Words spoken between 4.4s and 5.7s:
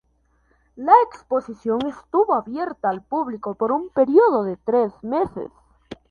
de tres meses.